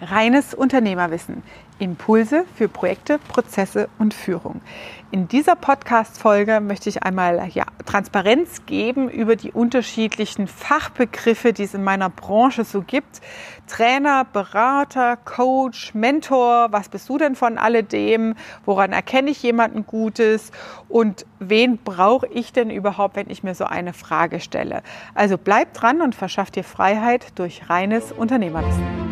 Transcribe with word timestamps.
Reines 0.00 0.54
Unternehmerwissen. 0.54 1.42
Impulse 1.78 2.44
für 2.54 2.68
Projekte, 2.68 3.18
Prozesse 3.18 3.88
und 3.98 4.14
Führung. 4.14 4.60
In 5.10 5.28
dieser 5.28 5.56
Podcast-Folge 5.56 6.60
möchte 6.60 6.88
ich 6.88 7.02
einmal 7.02 7.48
ja, 7.48 7.64
Transparenz 7.86 8.66
geben 8.66 9.08
über 9.08 9.34
die 9.34 9.50
unterschiedlichen 9.50 10.46
Fachbegriffe, 10.46 11.52
die 11.52 11.64
es 11.64 11.74
in 11.74 11.82
meiner 11.82 12.10
Branche 12.10 12.64
so 12.64 12.82
gibt. 12.82 13.20
Trainer, 13.66 14.24
Berater, 14.24 15.16
Coach, 15.16 15.94
Mentor. 15.94 16.68
Was 16.70 16.90
bist 16.90 17.08
du 17.08 17.18
denn 17.18 17.34
von 17.34 17.58
alledem? 17.58 18.36
Woran 18.64 18.92
erkenne 18.92 19.30
ich 19.30 19.42
jemanden 19.42 19.86
Gutes? 19.86 20.52
Und 20.88 21.26
wen 21.38 21.78
brauche 21.78 22.26
ich 22.28 22.52
denn 22.52 22.70
überhaupt, 22.70 23.16
wenn 23.16 23.30
ich 23.30 23.42
mir 23.42 23.54
so 23.54 23.64
eine 23.64 23.94
Frage 23.94 24.40
stelle? 24.40 24.82
Also 25.14 25.38
bleib 25.38 25.74
dran 25.74 26.02
und 26.02 26.14
verschaff 26.14 26.50
dir 26.50 26.64
Freiheit 26.64 27.38
durch 27.38 27.68
reines 27.68 28.12
Unternehmerwissen. 28.12 29.09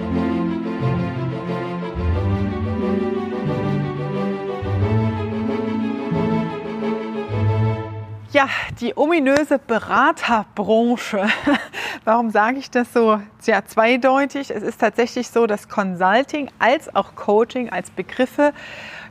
Ja, 8.39 8.49
die 8.81 8.97
ominöse 8.97 9.59
Beraterbranche. 9.59 11.27
Warum 12.05 12.31
sage 12.31 12.59
ich 12.59 12.71
das 12.71 12.93
so 12.93 13.21
ja, 13.45 13.65
zweideutig? 13.65 14.53
Es 14.53 14.63
ist 14.63 14.81
tatsächlich 14.81 15.29
so, 15.29 15.49
dass 15.49 15.69
Consulting 15.69 16.49
als 16.61 16.95
auch 16.95 17.17
Coaching 17.17 17.71
als 17.71 17.91
Begriffe 17.91 18.53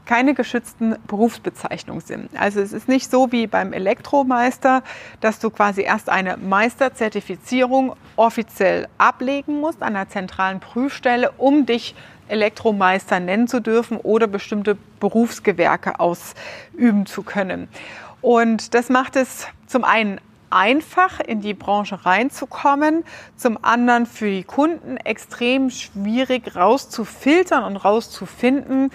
keine 0.06 0.34
geschützten 0.34 0.96
Berufsbezeichnungen 1.08 2.00
sind. 2.00 2.30
Also 2.40 2.62
es 2.62 2.72
ist 2.72 2.88
nicht 2.88 3.12
so 3.12 3.34
wie 3.34 3.48
beim 3.48 3.74
Elektromeister, 3.74 4.82
dass 5.20 5.40
du 5.40 5.50
quasi 5.50 5.82
erst 5.82 6.10
eine 6.10 6.38
Meisterzertifizierung 6.38 7.98
offiziell 8.16 8.88
ablegen 8.98 9.60
musst 9.60 9.82
an 9.84 9.98
einer 9.98 10.08
zentralen 10.08 10.62
Prüfstelle, 10.62 11.32
um 11.38 11.66
dich 11.66 11.96
Elektromeister 12.28 13.20
nennen 13.20 13.48
zu 13.48 13.62
dürfen 13.62 13.98
oder 13.98 14.28
bestimmte 14.28 14.78
Berufsgewerke 15.00 16.00
ausüben 16.00 17.06
zu 17.06 17.24
können. 17.24 17.68
Und 18.22 18.74
das 18.74 18.90
macht 18.90 19.16
es 19.16 19.48
zum 19.68 19.84
einen 19.84 20.20
einfach 20.50 21.20
in 21.20 21.42
die 21.42 21.54
Branche 21.54 22.06
reinzukommen, 22.06 23.04
zum 23.36 23.64
anderen 23.64 24.06
für 24.06 24.30
die 24.30 24.44
Kunden 24.44 24.98
extrem 24.98 25.70
schwierig 25.70 26.56
rauszufiltern 26.56 27.64
und 27.64 27.78
rauszufinden, 27.78 28.92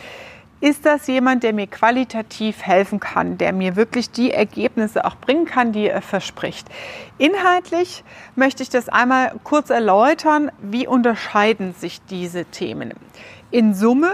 ist 0.62 0.86
das 0.86 1.08
jemand, 1.08 1.42
der 1.42 1.52
mir 1.52 1.66
qualitativ 1.66 2.62
helfen 2.62 3.00
kann, 3.00 3.36
der 3.36 3.52
mir 3.52 3.74
wirklich 3.74 4.12
die 4.12 4.30
Ergebnisse 4.30 5.04
auch 5.04 5.16
bringen 5.16 5.44
kann, 5.44 5.72
die 5.72 5.88
er 5.88 6.02
verspricht. 6.02 6.68
Inhaltlich 7.18 8.04
möchte 8.36 8.62
ich 8.62 8.70
das 8.70 8.88
einmal 8.88 9.32
kurz 9.42 9.70
erläutern, 9.70 10.52
wie 10.62 10.86
unterscheiden 10.86 11.74
sich 11.74 12.00
diese 12.02 12.44
Themen. 12.44 12.92
In 13.50 13.74
Summe 13.74 14.12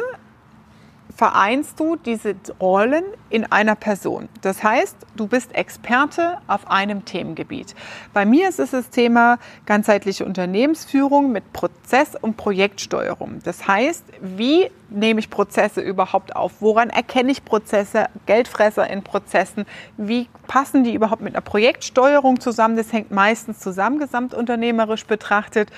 vereinst 1.15 1.79
du 1.81 1.97
diese 1.97 2.35
Rollen 2.61 3.05
in 3.29 3.45
einer 3.53 3.75
Person. 3.75 4.31
Das 4.41 4.63
heißt, 4.63 4.97
du 5.17 5.27
bist 5.27 5.55
Experte 5.55 6.39
auf 6.47 6.71
einem 6.71 7.05
Themengebiet. 7.05 7.75
Bei 8.15 8.25
mir 8.25 8.49
ist 8.49 8.59
es 8.59 8.71
das 8.71 8.89
Thema 8.89 9.39
ganzheitliche 9.67 10.25
Unternehmensführung 10.25 11.31
mit 11.31 11.53
Prozess- 11.53 12.17
und 12.19 12.39
Projektsteuerung. 12.39 13.41
Das 13.43 13.67
heißt, 13.67 14.05
wie 14.23 14.71
nehme 14.91 15.21
ich 15.21 15.31
Prozesse 15.31 15.81
überhaupt 15.81 16.35
auf? 16.37 16.55
Woran 16.61 16.91
erkenne 16.91 17.31
ich 17.31 17.45
Prozesse, 17.45 18.07
Geldfresser 18.27 18.89
in 18.89 19.03
Prozessen? 19.03 19.67
Wie 19.97 20.29
passen 20.47 20.85
die 20.85 20.95
überhaupt 20.95 21.23
mit 21.23 21.35
einer 21.35 21.43
Projektsteuerung 21.43 22.41
zusammen? 22.41 22.77
Das 22.77 22.93
hängt 22.93 23.11
meistens 23.11 23.59
zusammen, 23.59 23.99
gesamtunternehmerisch 23.99 25.07
betrachtet. 25.07 25.71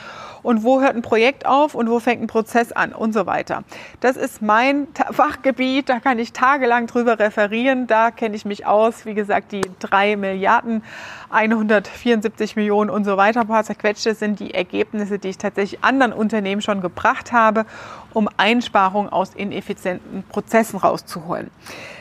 Und 0.42 0.64
wo 0.64 0.80
hört 0.80 0.94
ein 0.94 1.02
Projekt 1.02 1.44
auf 1.44 1.74
und 1.74 1.90
wo 1.90 2.00
fängt 2.00 2.22
ein 2.22 2.26
Prozess 2.26 2.72
an 2.72 2.92
und 2.92 3.12
so 3.12 3.26
weiter. 3.26 3.64
Das 4.00 4.16
ist 4.16 4.40
mein 4.40 4.88
Fachgebiet, 5.10 5.88
da 5.88 6.00
kann 6.00 6.18
ich 6.18 6.32
tagelang 6.32 6.86
drüber 6.86 7.18
referieren. 7.18 7.86
Da 7.86 8.10
kenne 8.10 8.36
ich 8.36 8.44
mich 8.44 8.66
aus. 8.66 9.04
Wie 9.04 9.14
gesagt, 9.14 9.52
die 9.52 9.62
drei 9.80 10.16
Milliarden, 10.16 10.82
174 11.30 12.56
Millionen 12.56 12.90
und 12.90 13.04
so 13.04 13.16
weiter, 13.16 13.42
ein 13.42 13.46
paar 13.46 13.64
zerquetschte 13.64 14.14
sind 14.14 14.40
die 14.40 14.52
Ergebnisse, 14.52 15.18
die 15.18 15.28
ich 15.28 15.38
tatsächlich 15.38 15.82
anderen 15.84 16.12
Unternehmen 16.12 16.60
schon 16.60 16.80
gebracht 16.80 17.32
habe 17.32 17.66
um 18.12 18.28
Einsparungen 18.36 19.12
aus 19.12 19.34
ineffizienten 19.34 20.24
Prozessen 20.24 20.78
rauszuholen. 20.78 21.50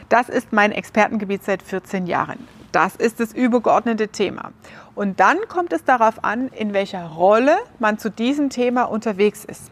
Das 0.09 0.29
ist 0.29 0.51
mein 0.51 0.71
Expertengebiet 0.71 1.43
seit 1.43 1.61
14 1.61 2.07
Jahren. 2.07 2.47
Das 2.71 2.95
ist 2.95 3.19
das 3.19 3.33
übergeordnete 3.33 4.09
Thema. 4.09 4.51
Und 4.95 5.19
dann 5.19 5.37
kommt 5.47 5.73
es 5.73 5.83
darauf 5.83 6.23
an, 6.23 6.49
in 6.49 6.73
welcher 6.73 7.05
Rolle 7.05 7.57
man 7.79 7.97
zu 7.97 8.09
diesem 8.11 8.49
Thema 8.49 8.83
unterwegs 8.83 9.45
ist. 9.45 9.71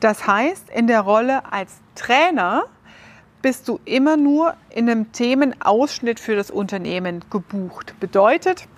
Das 0.00 0.26
heißt, 0.26 0.70
in 0.70 0.86
der 0.86 1.00
Rolle 1.00 1.52
als 1.52 1.80
Trainer 1.94 2.64
bist 3.42 3.68
du 3.68 3.80
immer 3.84 4.16
nur 4.16 4.54
in 4.70 4.88
einem 4.88 5.12
Themenausschnitt 5.12 6.20
für 6.20 6.36
das 6.36 6.50
Unternehmen 6.50 7.24
gebucht. 7.30 7.94
Bedeutet, 8.00 8.68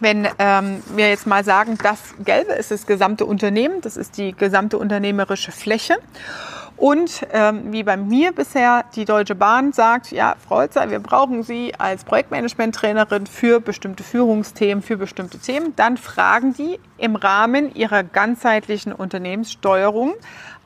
wenn 0.00 0.28
ähm, 0.38 0.82
wir 0.94 1.08
jetzt 1.08 1.26
mal 1.26 1.44
sagen, 1.44 1.78
das 1.82 2.14
Gelbe 2.24 2.52
ist 2.52 2.70
das 2.70 2.86
gesamte 2.86 3.24
Unternehmen, 3.24 3.80
das 3.80 3.96
ist 3.96 4.16
die 4.16 4.32
gesamte 4.32 4.78
unternehmerische 4.78 5.52
Fläche. 5.52 5.96
Und 6.80 7.26
ähm, 7.34 7.72
wie 7.72 7.82
bei 7.82 7.98
mir 7.98 8.32
bisher 8.32 8.86
die 8.96 9.04
Deutsche 9.04 9.34
Bahn 9.34 9.74
sagt, 9.74 10.12
ja, 10.12 10.34
Frau 10.48 10.56
Holzer, 10.56 10.88
wir 10.88 10.98
brauchen 10.98 11.42
Sie 11.42 11.74
als 11.76 12.04
Projektmanagement-Trainerin 12.04 13.26
für 13.26 13.60
bestimmte 13.60 14.02
Führungsthemen, 14.02 14.82
für 14.82 14.96
bestimmte 14.96 15.38
Themen, 15.38 15.76
dann 15.76 15.98
fragen 15.98 16.54
die 16.54 16.80
im 16.96 17.16
Rahmen 17.16 17.74
ihrer 17.74 18.02
ganzheitlichen 18.02 18.94
Unternehmenssteuerung 18.94 20.14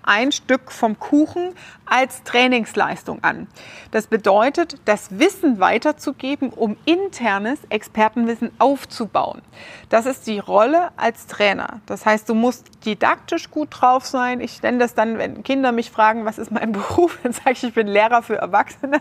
ein 0.05 0.33
Stück 0.33 0.71
vom 0.71 0.99
Kuchen 0.99 1.55
als 1.87 2.23
Trainingsleistung 2.23 3.23
an. 3.23 3.47
Das 3.91 4.07
bedeutet, 4.07 4.79
das 4.85 5.19
Wissen 5.19 5.61
weiterzugeben, 5.61 6.51
um 6.51 6.77
internes 6.85 7.59
Expertenwissen 7.69 8.51
aufzubauen. 8.59 9.43
Das 9.89 10.07
ist 10.07 10.27
die 10.27 10.39
Rolle 10.39 10.89
als 10.97 11.27
Trainer. 11.27 11.81
Das 11.87 12.07
heißt, 12.07 12.29
du 12.29 12.35
musst 12.35 12.85
didaktisch 12.85 13.51
gut 13.51 13.69
drauf 13.71 14.07
sein. 14.07 14.41
Ich 14.41 14.63
nenne 14.63 14.79
das 14.79 14.95
dann, 14.95 15.19
wenn 15.19 15.43
Kinder 15.43 15.73
mich 15.73 15.91
fragen, 15.91 16.25
was 16.25 16.39
ist 16.39 16.51
mein 16.51 16.73
Beruf, 16.73 17.19
dann 17.23 17.33
sage 17.33 17.53
ich, 17.53 17.65
ich 17.65 17.75
bin 17.75 17.87
Lehrer 17.87 18.23
für 18.23 18.37
Erwachsene 18.37 19.01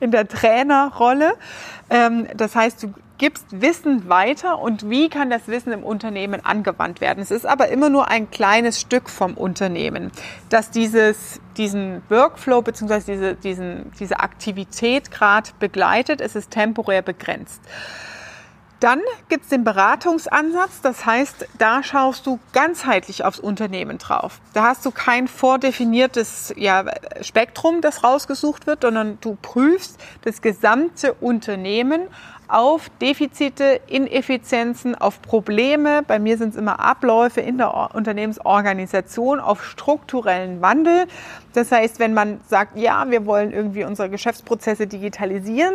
in 0.00 0.10
der 0.10 0.28
Trainerrolle. 0.28 1.34
Ähm, 1.90 2.26
das 2.36 2.54
heißt, 2.56 2.82
du 2.82 2.94
gibst 3.18 3.46
Wissen 3.50 4.08
weiter 4.08 4.58
und 4.58 4.90
wie 4.90 5.08
kann 5.08 5.30
das 5.30 5.48
Wissen 5.48 5.72
im 5.72 5.82
Unternehmen 5.82 6.44
angewandt 6.44 7.00
werden. 7.00 7.20
Es 7.20 7.30
ist 7.30 7.46
aber 7.46 7.68
immer 7.68 7.88
nur 7.88 8.08
ein 8.08 8.30
kleines 8.30 8.80
Stück 8.80 9.08
vom 9.08 9.34
Unternehmen, 9.34 10.10
das 10.50 10.70
dieses, 10.70 11.40
diesen 11.56 12.02
Workflow 12.08 12.62
bzw. 12.62 13.00
Diese, 13.06 13.34
diesen, 13.34 13.92
diese 13.98 14.20
Aktivität 14.20 15.10
gerade 15.10 15.50
begleitet. 15.58 16.20
Es 16.20 16.36
ist 16.36 16.50
temporär 16.50 17.02
begrenzt. 17.02 17.60
Dann 18.80 19.00
gibt 19.30 19.44
es 19.44 19.48
den 19.48 19.64
Beratungsansatz, 19.64 20.82
das 20.82 21.06
heißt, 21.06 21.48
da 21.56 21.82
schaust 21.82 22.26
du 22.26 22.38
ganzheitlich 22.52 23.24
aufs 23.24 23.38
Unternehmen 23.38 23.96
drauf. 23.96 24.38
Da 24.52 24.64
hast 24.64 24.84
du 24.84 24.90
kein 24.90 25.28
vordefiniertes 25.28 26.52
ja, 26.58 26.84
Spektrum, 27.22 27.80
das 27.80 28.04
rausgesucht 28.04 28.66
wird, 28.66 28.82
sondern 28.82 29.16
du 29.22 29.38
prüfst 29.40 29.98
das 30.24 30.42
gesamte 30.42 31.14
Unternehmen 31.14 32.08
auf 32.48 32.90
Defizite, 33.00 33.80
Ineffizienzen, 33.86 34.94
auf 34.94 35.20
Probleme. 35.22 36.02
Bei 36.02 36.18
mir 36.18 36.38
sind 36.38 36.50
es 36.50 36.56
immer 36.56 36.80
Abläufe 36.80 37.40
in 37.40 37.58
der 37.58 37.94
Unternehmensorganisation, 37.94 39.40
auf 39.40 39.64
strukturellen 39.64 40.60
Wandel. 40.60 41.06
Das 41.54 41.72
heißt, 41.72 41.98
wenn 41.98 42.12
man 42.12 42.40
sagt, 42.46 42.76
ja, 42.76 43.10
wir 43.10 43.24
wollen 43.24 43.52
irgendwie 43.52 43.84
unsere 43.84 44.10
Geschäftsprozesse 44.10 44.86
digitalisieren, 44.86 45.74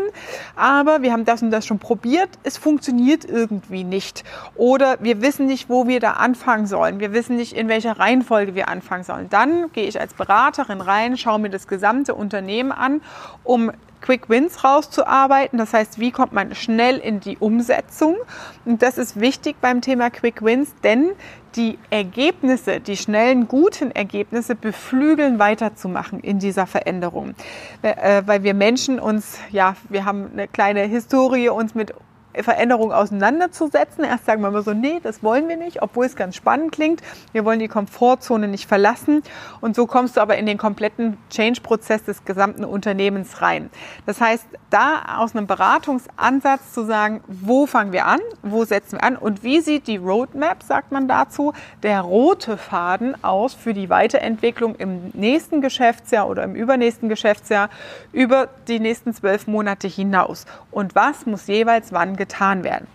aber 0.56 1.02
wir 1.02 1.12
haben 1.12 1.26
das 1.26 1.42
und 1.42 1.52
das 1.52 1.66
schon 1.66 1.80
probiert, 1.80 2.30
es 2.44 2.58
funktioniert 2.58 3.26
irgendwie 3.26 3.84
nicht. 3.84 4.24
Oder 4.56 4.98
wir 5.02 5.22
wissen 5.22 5.48
nicht, 5.48 5.70
wo 5.70 5.88
wir 5.88 6.00
da 6.00 6.14
anfangen 6.14 6.68
sollen. 6.68 7.00
Wir 7.00 7.14
wissen 7.14 7.36
nicht, 7.36 7.54
in 7.54 7.68
welcher 7.68 7.98
Reihenfolge 7.98 8.54
wir 8.54 8.70
anfangen 8.70 9.04
sollen. 9.04 9.30
Dann 9.30 9.72
gehe 9.74 9.88
ich 9.88 10.00
als 10.00 10.14
Beraterin 10.14 10.82
rein, 10.82 11.18
schaue 11.18 11.40
mir 11.40 11.50
das 11.50 11.68
gesamte 11.68 12.14
Unternehmen 12.14 12.72
an, 12.72 13.02
um 13.44 13.72
Quick 14.02 14.30
Wins 14.30 14.64
rauszuarbeiten. 14.64 15.58
Das 15.58 15.74
heißt, 15.74 16.00
wie 16.00 16.12
kommt 16.12 16.34
man 16.34 16.56
schnell 16.56 16.98
in 16.98 17.20
die 17.20 17.38
Umsetzung? 17.38 18.18
Und 18.66 18.82
das 18.82 18.98
ist 18.98 19.20
wichtig 19.20 19.58
beim 19.62 19.82
Thema 19.82 20.10
Quick 20.10 20.44
Wins, 20.44 20.74
denn 20.84 21.12
die 21.56 21.78
Ergebnisse, 21.90 22.80
die 22.80 22.98
schnellen, 22.98 23.48
guten 23.48 23.92
Ergebnisse 23.92 24.56
beflügeln 24.56 25.40
weiterzumachen 25.40 26.20
in 26.22 26.40
dieser 26.40 26.66
Veränderung. 26.66 27.36
Äh, 27.82 28.24
weil 28.26 28.44
wir 28.44 28.54
Menschen 28.54 29.00
uns, 29.00 29.38
ja, 29.52 29.76
wir 29.90 30.06
haben 30.06 30.30
eine 30.32 30.48
kleine 30.48 30.82
Historie, 30.82 31.50
uns 31.50 31.76
mit 31.76 31.94
Veränderungen 32.34 32.94
auseinanderzusetzen. 32.94 34.04
Erst 34.04 34.26
sagen 34.26 34.42
wir 34.42 34.52
mal 34.52 34.64
so, 34.64 34.74
nee, 34.74 35.00
das 35.02 35.24
wollen 35.24 35.48
wir 35.50 35.58
nicht, 35.58 35.82
obwohl 35.82 36.06
es 36.06 36.16
ganz 36.16 36.36
spannend 36.36 36.72
klingt. 36.72 37.02
Wir 37.32 37.46
wollen 37.46 37.60
die 37.60 37.68
Komfortzone 37.68 38.48
nicht 38.48 38.68
verlassen. 38.68 39.24
Und 39.60 39.76
so 39.76 39.88
kommst 39.88 40.18
du 40.18 40.22
aber 40.22 40.38
in 40.38 40.46
den 40.46 40.58
kompletten 40.58 41.18
Change-Prozess 41.30 42.04
des 42.04 42.26
gesamten 42.26 42.66
Unternehmens 42.66 43.42
rein. 43.42 43.70
Das 44.06 44.22
heißt, 44.22 44.46
da 44.70 45.18
aus 45.18 45.36
einem 45.36 45.48
Beratungsansatz 45.48 46.74
zu 46.74 46.86
sagen, 46.86 47.22
wo 47.28 47.66
fangen 47.66 47.92
wir 47.92 48.06
an, 48.06 48.20
wo 48.42 48.64
setzen 48.64 49.00
wir 49.00 49.04
an 49.04 49.18
und 49.18 49.44
wie 49.44 49.62
sieht 49.62 49.88
die 49.88 49.98
Roadmap, 49.98 50.64
sagt 50.64 50.92
man 50.92 51.08
dazu, 51.08 51.54
der 51.84 52.02
rote 52.02 52.58
Faden 52.58 53.22
aus 53.24 53.54
für 53.54 53.74
die 53.74 53.90
Weiterentwicklung 53.90 54.76
im 54.76 55.12
nächsten 55.14 55.62
Geschäftsjahr 55.62 56.30
oder 56.30 56.44
im 56.44 56.56
übernächsten 56.56 57.10
Geschäftsjahr 57.10 57.70
über 58.12 58.48
die 58.68 58.80
nächsten 58.80 59.14
zwölf 59.14 59.48
Monate 59.48 59.88
hinaus. 59.88 60.46
Und 60.72 60.96
was 60.96 61.26
muss 61.26 61.48
jeweils 61.48 61.92
wann 61.92 62.16
getan 62.16 62.64
werden? 62.64 62.88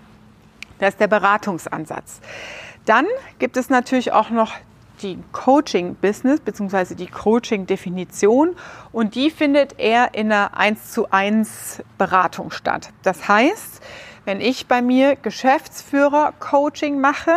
Das 0.79 0.91
ist 0.91 1.01
der 1.01 1.09
Beratungsansatz. 1.09 2.21
Dann 2.85 3.07
gibt 3.39 3.57
es 3.57 3.71
natürlich 3.71 4.13
auch 4.13 4.31
noch 4.31 4.53
die 5.03 5.19
Coaching-Business 5.33 6.41
bzw. 6.41 6.95
die 6.95 7.07
Coaching-Definition 7.07 8.57
und 8.93 9.15
die 9.15 9.31
findet 9.31 9.79
eher 9.79 10.15
in 10.15 10.33
einer 10.33 10.57
1 10.57 10.93
zu 10.93 11.11
1 11.11 11.83
Beratung 11.99 12.51
statt. 12.51 12.91
Das 13.03 13.29
heißt, 13.29 13.83
wenn 14.25 14.41
ich 14.41 14.67
bei 14.67 14.83
mir 14.83 15.17
Geschäftsführer-Coaching 15.17 17.01
mache, 17.01 17.33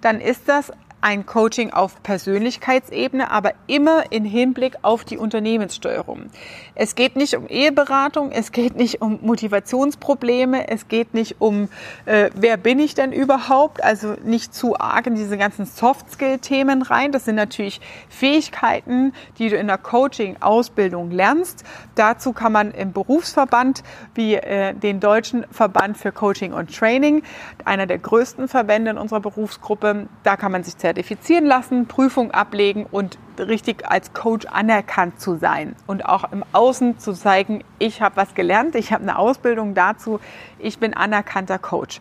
dann 0.00 0.20
ist 0.20 0.48
das 0.48 0.72
ein 1.00 1.26
Coaching 1.26 1.72
auf 1.72 2.02
Persönlichkeitsebene, 2.02 3.30
aber 3.30 3.52
immer 3.66 4.10
in 4.10 4.24
Hinblick 4.24 4.76
auf 4.82 5.04
die 5.04 5.18
Unternehmenssteuerung. 5.18 6.26
Es 6.74 6.94
geht 6.94 7.16
nicht 7.16 7.34
um 7.34 7.46
Eheberatung, 7.48 8.32
es 8.32 8.52
geht 8.52 8.76
nicht 8.76 9.00
um 9.00 9.18
Motivationsprobleme, 9.22 10.68
es 10.68 10.88
geht 10.88 11.14
nicht 11.14 11.40
um, 11.40 11.68
äh, 12.06 12.30
wer 12.34 12.56
bin 12.56 12.78
ich 12.78 12.94
denn 12.94 13.12
überhaupt, 13.12 13.82
also 13.82 14.14
nicht 14.24 14.54
zu 14.54 14.78
arg 14.78 15.06
in 15.06 15.14
diese 15.14 15.38
ganzen 15.38 15.66
Soft-Skill-Themen 15.66 16.82
rein. 16.82 17.12
Das 17.12 17.24
sind 17.24 17.36
natürlich 17.36 17.80
Fähigkeiten, 18.08 19.12
die 19.38 19.48
du 19.48 19.56
in 19.56 19.66
der 19.66 19.78
Coaching-Ausbildung 19.78 21.10
lernst. 21.10 21.64
Dazu 21.94 22.32
kann 22.32 22.52
man 22.52 22.72
im 22.72 22.92
Berufsverband 22.92 23.82
wie 24.14 24.34
äh, 24.34 24.74
den 24.74 25.00
Deutschen 25.00 25.46
Verband 25.50 25.96
für 25.96 26.12
Coaching 26.12 26.52
und 26.52 26.74
Training, 26.76 27.22
einer 27.64 27.86
der 27.86 27.98
größten 27.98 28.48
Verbände 28.48 28.90
in 28.90 28.98
unserer 28.98 29.20
Berufsgruppe, 29.20 30.08
da 30.22 30.36
kann 30.36 30.52
man 30.52 30.64
sich 30.64 30.76
zertifizieren 30.90 31.46
lassen, 31.46 31.86
Prüfung 31.86 32.32
ablegen 32.32 32.84
und 32.90 33.16
richtig 33.38 33.88
als 33.88 34.12
Coach 34.12 34.46
anerkannt 34.46 35.20
zu 35.20 35.36
sein 35.36 35.76
und 35.86 36.04
auch 36.04 36.32
im 36.32 36.44
Außen 36.50 36.98
zu 36.98 37.12
zeigen, 37.12 37.62
ich 37.78 38.02
habe 38.02 38.16
was 38.16 38.34
gelernt, 38.34 38.74
ich 38.74 38.92
habe 38.92 39.04
eine 39.04 39.16
Ausbildung 39.16 39.74
dazu, 39.74 40.18
ich 40.58 40.80
bin 40.80 40.92
anerkannter 40.92 41.60
Coach. 41.60 42.00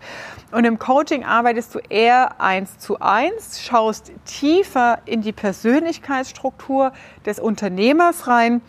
Und 0.52 0.66
im 0.66 0.80
Coaching 0.80 1.24
arbeitest 1.24 1.76
du 1.76 1.80
eher 1.88 2.42
eins 2.42 2.80
zu 2.80 3.00
eins, 3.00 3.62
schaust 3.62 4.12
tiefer 4.26 4.98
in 5.06 5.22
die 5.22 5.34
Persönlichkeitsstruktur 5.34 6.92
des 7.28 7.40
Unternehmers 7.40 8.28
rein 8.28 8.62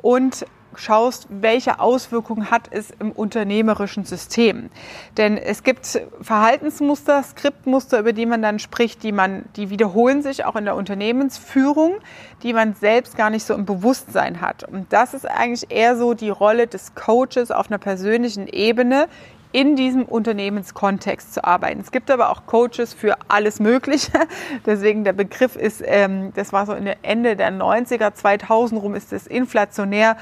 und 0.00 0.46
schaust, 0.78 1.26
welche 1.30 1.80
Auswirkungen 1.80 2.50
hat 2.50 2.68
es 2.70 2.90
im 2.98 3.12
unternehmerischen 3.12 4.04
System. 4.04 4.70
Denn 5.16 5.36
es 5.36 5.62
gibt 5.62 6.00
Verhaltensmuster, 6.20 7.22
Skriptmuster, 7.22 8.00
über 8.00 8.12
die 8.12 8.26
man 8.26 8.42
dann 8.42 8.58
spricht, 8.58 9.02
die 9.02 9.12
man, 9.12 9.44
die 9.56 9.70
wiederholen 9.70 10.22
sich 10.22 10.44
auch 10.44 10.56
in 10.56 10.64
der 10.64 10.76
Unternehmensführung, 10.76 11.94
die 12.42 12.52
man 12.52 12.74
selbst 12.74 13.16
gar 13.16 13.30
nicht 13.30 13.44
so 13.44 13.54
im 13.54 13.64
Bewusstsein 13.64 14.40
hat. 14.40 14.64
Und 14.64 14.92
das 14.92 15.14
ist 15.14 15.28
eigentlich 15.28 15.70
eher 15.70 15.96
so 15.96 16.14
die 16.14 16.30
Rolle 16.30 16.66
des 16.66 16.94
Coaches 16.94 17.50
auf 17.50 17.68
einer 17.68 17.78
persönlichen 17.78 18.46
Ebene, 18.46 19.08
in 19.52 19.76
diesem 19.76 20.04
Unternehmenskontext 20.04 21.34
zu 21.34 21.44
arbeiten. 21.44 21.80
Es 21.80 21.90
gibt 21.90 22.10
aber 22.10 22.30
auch 22.30 22.46
Coaches 22.46 22.92
für 22.94 23.16
alles 23.28 23.60
Mögliche. 23.60 24.12
Deswegen 24.66 25.04
der 25.04 25.12
Begriff 25.12 25.56
ist, 25.56 25.82
ähm, 25.84 26.32
das 26.34 26.52
war 26.52 26.66
so 26.66 26.72
in 26.72 26.84
der 26.84 26.98
Ende 27.02 27.36
der 27.36 27.50
90er, 27.52 28.14
2000 28.14 28.82
rum 28.82 28.94
ist 28.94 29.12
es 29.12 29.26
inflationär 29.26 30.16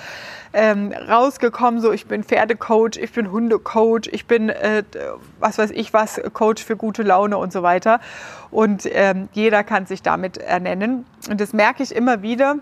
ähm, 0.52 0.92
rausgekommen. 0.92 1.80
So, 1.80 1.92
ich 1.92 2.06
bin 2.06 2.22
Pferdecoach, 2.22 2.96
ich 2.96 3.12
bin 3.12 3.30
Hundecoach, 3.30 4.08
ich 4.12 4.26
bin, 4.26 4.48
äh, 4.48 4.84
was 5.40 5.58
weiß 5.58 5.70
ich 5.72 5.92
was, 5.92 6.20
Coach 6.32 6.62
für 6.62 6.76
gute 6.76 7.02
Laune 7.02 7.36
und 7.36 7.52
so 7.52 7.62
weiter. 7.62 8.00
Und 8.50 8.88
ähm, 8.92 9.28
jeder 9.32 9.64
kann 9.64 9.86
sich 9.86 10.02
damit 10.02 10.38
ernennen. 10.38 11.06
Und 11.28 11.40
das 11.40 11.52
merke 11.52 11.82
ich 11.82 11.94
immer 11.94 12.22
wieder 12.22 12.56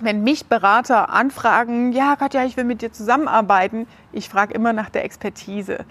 wenn 0.00 0.22
mich 0.22 0.46
Berater 0.46 1.10
anfragen, 1.10 1.92
ja, 1.92 2.16
Katja, 2.16 2.44
ich 2.44 2.56
will 2.56 2.64
mit 2.64 2.82
dir 2.82 2.92
zusammenarbeiten, 2.92 3.86
ich 4.12 4.28
frage 4.28 4.54
immer 4.54 4.72
nach 4.72 4.90
der 4.90 5.04
Expertise. 5.04 5.84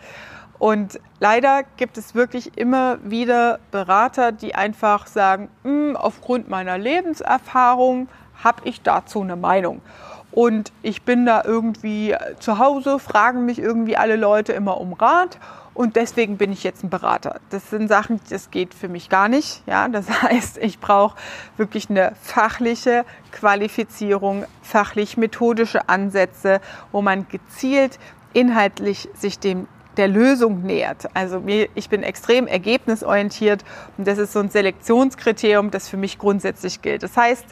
Und 0.59 0.99
leider 1.19 1.63
gibt 1.77 1.97
es 1.97 2.13
wirklich 2.13 2.57
immer 2.57 2.99
wieder 3.03 3.59
Berater, 3.71 4.31
die 4.31 4.53
einfach 4.53 5.07
sagen, 5.07 5.49
hm, 5.63 5.95
aufgrund 5.95 6.49
meiner 6.49 6.77
Lebenserfahrung 6.77 8.09
habe 8.43 8.61
ich 8.65 8.81
dazu 8.81 9.21
eine 9.21 9.35
Meinung. 9.35 9.81
Und 10.31 10.71
ich 10.81 11.03
bin 11.03 11.25
da 11.25 11.43
irgendwie 11.43 12.15
zu 12.39 12.57
Hause, 12.57 12.99
fragen 12.99 13.45
mich 13.45 13.59
irgendwie 13.59 13.97
alle 13.97 14.15
Leute 14.15 14.53
immer 14.53 14.79
um 14.79 14.93
Rat 14.93 15.37
und 15.73 15.95
deswegen 15.95 16.37
bin 16.37 16.51
ich 16.51 16.63
jetzt 16.63 16.83
ein 16.83 16.89
Berater. 16.89 17.39
Das 17.49 17.69
sind 17.69 17.87
Sachen, 17.87 18.19
das 18.29 18.51
geht 18.51 18.73
für 18.73 18.89
mich 18.89 19.09
gar 19.09 19.29
nicht. 19.29 19.63
Ja, 19.67 19.87
das 19.87 20.09
heißt, 20.21 20.57
ich 20.57 20.79
brauche 20.79 21.17
wirklich 21.57 21.89
eine 21.89 22.13
fachliche 22.21 23.05
Qualifizierung, 23.31 24.45
fachlich-methodische 24.61 25.87
Ansätze, 25.87 26.59
wo 26.91 27.01
man 27.01 27.27
gezielt 27.27 27.99
inhaltlich 28.33 29.09
sich 29.13 29.39
dem 29.39 29.67
der 29.97 30.07
Lösung 30.07 30.61
nähert. 30.63 31.09
Also 31.13 31.43
ich 31.75 31.89
bin 31.89 32.01
extrem 32.01 32.47
ergebnisorientiert 32.47 33.65
und 33.97 34.07
das 34.07 34.19
ist 34.19 34.31
so 34.31 34.39
ein 34.39 34.49
Selektionskriterium, 34.49 35.69
das 35.69 35.89
für 35.89 35.97
mich 35.97 36.17
grundsätzlich 36.17 36.81
gilt. 36.81 37.03
Das 37.03 37.17
heißt, 37.17 37.45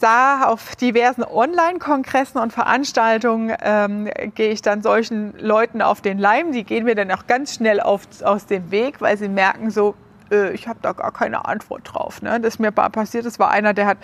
da 0.00 0.44
auf 0.44 0.76
diversen 0.76 1.24
Online-Kongressen 1.24 2.40
und 2.40 2.52
Veranstaltungen 2.52 3.56
ähm, 3.62 4.08
gehe 4.34 4.50
ich 4.50 4.62
dann 4.62 4.82
solchen 4.82 5.38
Leuten 5.38 5.82
auf 5.82 6.00
den 6.00 6.18
Leim. 6.18 6.52
Die 6.52 6.64
gehen 6.64 6.84
mir 6.84 6.94
dann 6.94 7.10
auch 7.10 7.26
ganz 7.26 7.54
schnell 7.54 7.80
auf, 7.80 8.02
aus 8.22 8.46
dem 8.46 8.70
Weg, 8.70 9.00
weil 9.00 9.16
sie 9.16 9.28
merken 9.28 9.70
so, 9.70 9.94
äh, 10.30 10.52
ich 10.52 10.68
habe 10.68 10.78
da 10.82 10.92
gar 10.92 11.12
keine 11.12 11.46
Antwort 11.46 11.82
drauf. 11.84 12.22
Ne? 12.22 12.40
Das 12.40 12.54
ist 12.54 12.58
mir 12.58 12.72
passiert, 12.72 13.24
das 13.24 13.38
war 13.38 13.50
einer, 13.50 13.74
der 13.74 13.86
hat 13.86 13.98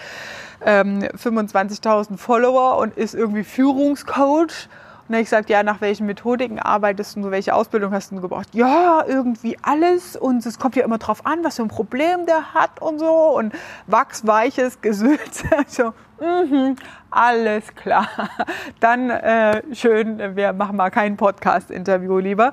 ähm, 0.65 1.01
25.000 1.01 2.17
Follower 2.17 2.79
und 2.79 2.97
ist 2.97 3.15
irgendwie 3.15 3.45
Führungscoach 3.45 4.69
und 5.11 5.15
dann 5.15 5.23
ich 5.23 5.27
gesagt, 5.27 5.51
ja, 5.51 5.65
nach 5.65 5.81
welchen 5.81 6.07
Methodiken 6.07 6.61
arbeitest 6.61 7.17
du, 7.17 7.33
welche 7.33 7.53
Ausbildung 7.53 7.93
hast 7.93 8.13
du 8.13 8.21
gebraucht? 8.21 8.47
Ja, 8.53 9.05
irgendwie 9.05 9.59
alles 9.61 10.15
und 10.15 10.47
es 10.47 10.61
kommt 10.61 10.77
ja 10.77 10.85
immer 10.85 10.99
drauf 10.99 11.27
an, 11.27 11.43
was 11.43 11.57
für 11.57 11.63
ein 11.63 11.69
Problem 11.69 12.27
der 12.27 12.55
hat 12.55 12.81
und 12.81 13.01
so 13.01 13.37
und 13.37 13.53
wachsweiches 13.89 14.81
Gesülze. 14.81 15.49
So, 15.67 15.95
mhm, 16.21 16.77
alles 17.11 17.75
klar. 17.75 18.09
Dann 18.81 19.11
äh, 19.11 19.63
schön, 19.75 20.37
wir 20.37 20.53
machen 20.53 20.77
mal 20.77 20.91
kein 20.91 21.17
Podcast-Interview 21.17 22.19
lieber, 22.19 22.53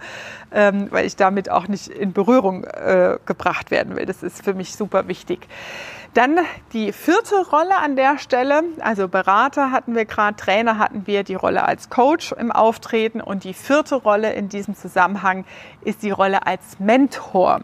ähm, 0.51 0.87
weil 0.91 1.05
ich 1.05 1.15
damit 1.15 1.49
auch 1.51 1.67
nicht 1.67 1.87
in 1.87 2.13
Berührung 2.13 2.63
äh, 2.63 3.17
gebracht 3.25 3.69
werden 3.71 3.95
will. 3.95 4.05
Das 4.05 4.23
ist 4.23 4.43
für 4.43 4.53
mich 4.53 4.75
super 4.75 5.07
wichtig. 5.07 5.47
Dann 6.13 6.39
die 6.73 6.93
vierte 6.93 7.47
Rolle 7.51 7.77
an 7.77 7.95
der 7.95 8.17
Stelle, 8.17 8.63
also 8.79 9.07
Berater 9.07 9.71
hatten 9.71 9.93
wir 9.93 10.05
gerade, 10.05 10.35
Trainer 10.35 10.79
hatten 10.79 11.05
wir, 11.05 11.23
die 11.23 11.35
Rolle 11.35 11.63
als 11.63 11.89
Coach 11.89 12.31
im 12.31 12.51
Auftreten 12.51 13.21
und 13.21 13.43
die 13.43 13.53
vierte 13.53 13.95
Rolle 13.95 14.33
in 14.33 14.49
diesem 14.49 14.73
Zusammenhang 14.75 15.45
ist 15.81 16.01
die 16.01 16.09
Rolle 16.09 16.47
als 16.47 16.79
Mentor. 16.79 17.61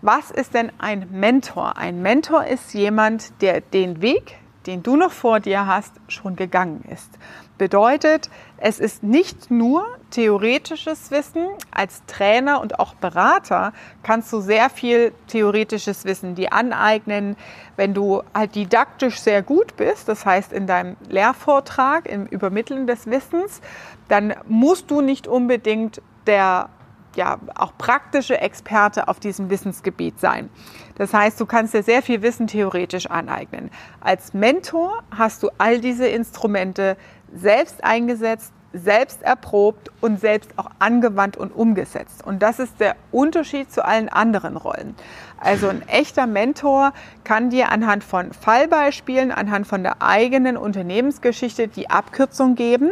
Was 0.00 0.30
ist 0.30 0.54
denn 0.54 0.72
ein 0.78 1.06
Mentor? 1.10 1.76
Ein 1.76 2.00
Mentor 2.00 2.44
ist 2.46 2.72
jemand, 2.72 3.40
der 3.42 3.60
den 3.60 4.00
Weg, 4.00 4.36
den 4.66 4.82
du 4.82 4.96
noch 4.96 5.12
vor 5.12 5.40
dir 5.40 5.66
hast, 5.66 5.92
schon 6.08 6.36
gegangen 6.36 6.84
ist. 6.90 7.10
Bedeutet, 7.58 8.28
es 8.56 8.80
ist 8.80 9.02
nicht 9.02 9.50
nur 9.50 9.86
theoretisches 10.10 11.10
Wissen. 11.10 11.46
Als 11.70 12.04
Trainer 12.06 12.60
und 12.60 12.80
auch 12.80 12.94
Berater 12.94 13.72
kannst 14.02 14.32
du 14.32 14.40
sehr 14.40 14.68
viel 14.70 15.12
theoretisches 15.28 16.04
Wissen 16.04 16.34
dir 16.34 16.52
aneignen, 16.52 17.36
wenn 17.76 17.94
du 17.94 18.22
halt 18.34 18.54
didaktisch 18.54 19.20
sehr 19.20 19.42
gut 19.42 19.76
bist, 19.76 20.08
das 20.08 20.26
heißt 20.26 20.52
in 20.52 20.66
deinem 20.66 20.96
Lehrvortrag, 21.08 22.06
im 22.06 22.26
Übermitteln 22.26 22.86
des 22.86 23.06
Wissens, 23.06 23.60
dann 24.08 24.34
musst 24.48 24.90
du 24.90 25.00
nicht 25.00 25.28
unbedingt 25.28 26.02
der 26.26 26.68
ja, 27.16 27.38
auch 27.54 27.72
praktische 27.78 28.40
Experte 28.40 29.08
auf 29.08 29.20
diesem 29.20 29.50
Wissensgebiet 29.50 30.18
sein. 30.20 30.48
Das 30.96 31.12
heißt, 31.14 31.40
du 31.40 31.46
kannst 31.46 31.74
dir 31.74 31.82
sehr 31.82 32.02
viel 32.02 32.22
Wissen 32.22 32.46
theoretisch 32.46 33.10
aneignen. 33.10 33.70
Als 34.00 34.34
Mentor 34.34 35.02
hast 35.10 35.42
du 35.42 35.50
all 35.58 35.80
diese 35.80 36.06
Instrumente 36.06 36.96
selbst 37.34 37.82
eingesetzt, 37.84 38.52
selbst 38.72 39.22
erprobt 39.22 39.90
und 40.00 40.18
selbst 40.18 40.50
auch 40.56 40.70
angewandt 40.78 41.36
und 41.36 41.50
umgesetzt. 41.50 42.24
Und 42.24 42.42
das 42.42 42.58
ist 42.58 42.80
der 42.80 42.96
Unterschied 43.10 43.70
zu 43.70 43.84
allen 43.84 44.08
anderen 44.08 44.56
Rollen. 44.56 44.94
Also 45.38 45.68
ein 45.68 45.86
echter 45.88 46.26
Mentor 46.26 46.92
kann 47.24 47.50
dir 47.50 47.70
anhand 47.70 48.04
von 48.04 48.32
Fallbeispielen, 48.32 49.30
anhand 49.30 49.66
von 49.66 49.82
der 49.82 50.02
eigenen 50.02 50.56
Unternehmensgeschichte 50.56 51.68
die 51.68 51.90
Abkürzung 51.90 52.54
geben, 52.54 52.90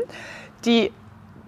die 0.64 0.92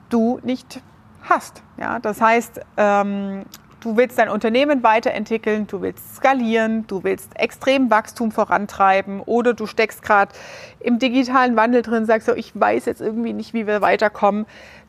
du 0.09 0.41
nicht 0.43 0.81
hast. 1.23 1.63
Ja, 1.79 1.99
das 1.99 2.21
heißt, 2.21 2.61
ähm, 2.77 3.45
du 3.81 3.97
willst 3.97 4.19
dein 4.19 4.29
Unternehmen 4.29 4.83
weiterentwickeln, 4.83 5.67
du 5.67 5.83
willst 5.83 6.17
skalieren, 6.17 6.87
du 6.87 7.03
willst 7.05 7.39
extrem 7.39 7.91
Wachstum 7.91 8.33
vorantreiben 8.33 9.21
oder 9.21 9.55
du 9.55 9.67
steckst 9.67 10.03
gerade 10.03 10.33
im 10.81 10.99
digitalen 10.99 11.57
Wandel 11.57 11.83
drin, 11.83 12.07
sagst 12.07 12.27
so, 12.27 12.35
ich 12.35 12.59
weiß 12.59 12.87
jetzt 12.87 13.01
irgendwie 13.01 13.33
nicht, 13.33 13.55
wie 13.55 13.67
wir 13.67 13.81
weiterkommen 13.81 14.47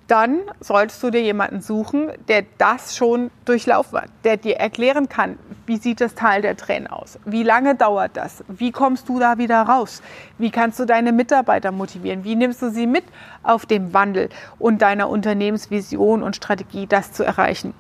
dann 0.08 0.40
solltest 0.60 1.02
du 1.02 1.10
dir 1.10 1.22
jemanden 1.22 1.62
suchen, 1.62 2.12
der 2.28 2.44
das 2.58 2.96
schon 2.96 3.32
durchlaufen 3.46 4.02
hat, 4.02 4.10
der 4.24 4.38
dir 4.38 4.58
erklären 4.58 5.10
kann, 5.10 5.40
wie 5.66 5.78
sieht 5.78 6.02
das 6.02 6.16
Teil 6.16 6.42
der 6.42 6.58
Tränen 6.58 6.88
aus, 6.88 7.20
wie 7.26 7.44
lange 7.44 7.76
dauert 7.76 8.18
das, 8.18 8.44
wie 8.48 8.72
kommst 8.72 9.08
du 9.08 9.20
da 9.20 9.38
wieder 9.38 9.62
raus, 9.62 10.02
wie 10.38 10.52
kannst 10.52 10.80
du 10.80 10.86
deine 10.86 11.12
Mitarbeiter 11.12 11.72
motivieren, 11.72 12.24
wie 12.24 12.36
nimmst 12.36 12.62
du 12.62 12.70
sie 12.70 12.88
mit 12.88 13.06
auf 13.44 13.66
dem 13.66 13.94
Wandel 13.94 14.30
und 14.60 14.82
deiner 14.82 15.10
Unternehmensvision 15.10 16.22
und 16.22 16.36
Strategie, 16.36 16.86
das 16.88 17.14
zu 17.14 17.24
erreichen. 17.24 17.74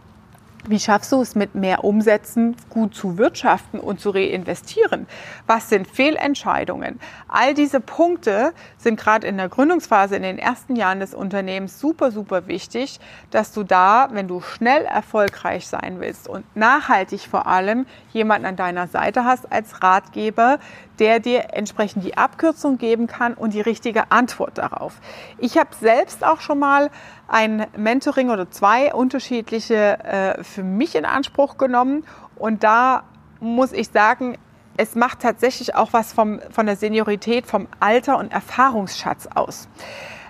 Wie 0.65 0.79
schaffst 0.79 1.11
du 1.11 1.21
es 1.21 1.35
mit 1.35 1.55
mehr 1.55 1.83
Umsätzen 1.83 2.55
gut 2.69 2.95
zu 2.95 3.17
wirtschaften 3.17 3.81
und 3.81 3.99
zu 3.99 4.11
reinvestieren? 4.11 5.07
Was 5.45 5.67
sind 5.67 5.85
Fehlentscheidungen? 5.85 7.01
All 7.27 7.53
diese 7.53 7.81
Punkte 7.81 8.53
sind 8.77 8.97
gerade 8.97 9.27
in 9.27 9.35
der 9.35 9.49
Gründungsphase, 9.49 10.15
in 10.15 10.23
den 10.23 10.39
ersten 10.39 10.77
Jahren 10.77 11.01
des 11.01 11.13
Unternehmens 11.13 11.81
super, 11.81 12.11
super 12.11 12.47
wichtig, 12.47 13.01
dass 13.29 13.51
du 13.51 13.63
da, 13.63 14.07
wenn 14.13 14.29
du 14.29 14.39
schnell 14.39 14.85
erfolgreich 14.85 15.67
sein 15.67 15.99
willst 15.99 16.29
und 16.29 16.45
nachhaltig 16.55 17.27
vor 17.29 17.45
allem 17.45 17.85
jemanden 18.13 18.45
an 18.45 18.55
deiner 18.55 18.87
Seite 18.87 19.25
hast 19.25 19.51
als 19.51 19.83
Ratgeber, 19.83 20.59
der 20.99 21.19
dir 21.19 21.53
entsprechend 21.53 22.03
die 22.03 22.17
Abkürzung 22.17 22.77
geben 22.77 23.07
kann 23.07 23.33
und 23.33 23.53
die 23.53 23.61
richtige 23.61 24.11
Antwort 24.11 24.57
darauf. 24.57 24.93
Ich 25.37 25.57
habe 25.57 25.69
selbst 25.79 26.23
auch 26.23 26.41
schon 26.41 26.59
mal 26.59 26.89
ein 27.27 27.65
Mentoring 27.75 28.29
oder 28.29 28.51
zwei 28.51 28.93
unterschiedliche 28.93 29.99
äh, 30.03 30.43
für 30.43 30.63
mich 30.63 30.95
in 30.95 31.05
Anspruch 31.05 31.57
genommen 31.57 32.05
und 32.35 32.63
da 32.63 33.03
muss 33.39 33.71
ich 33.71 33.89
sagen, 33.89 34.37
es 34.77 34.95
macht 34.95 35.19
tatsächlich 35.19 35.75
auch 35.75 35.93
was 35.93 36.13
vom, 36.13 36.39
von 36.51 36.65
der 36.65 36.75
Seniorität, 36.75 37.45
vom 37.45 37.67
Alter 37.79 38.17
und 38.17 38.31
Erfahrungsschatz 38.31 39.27
aus. 39.35 39.67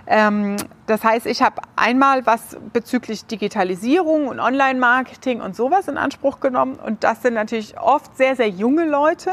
Ähm, 0.06 0.56
das 0.86 1.02
heißt, 1.02 1.26
ich 1.26 1.40
habe 1.40 1.62
einmal 1.76 2.26
was 2.26 2.56
bezüglich 2.72 3.24
Digitalisierung 3.24 4.28
und 4.28 4.38
Online-Marketing 4.38 5.40
und 5.40 5.56
sowas 5.56 5.88
in 5.88 5.96
Anspruch 5.96 6.40
genommen. 6.40 6.74
Und 6.74 7.04
das 7.04 7.22
sind 7.22 7.34
natürlich 7.34 7.78
oft 7.80 8.16
sehr, 8.16 8.36
sehr 8.36 8.48
junge 8.48 8.84
Leute. 8.84 9.30